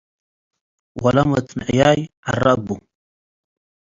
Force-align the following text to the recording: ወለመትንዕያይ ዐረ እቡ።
ወለመትንዕያይ 1.03 2.01
ዐረ 2.25 2.43
እቡ። 2.55 2.67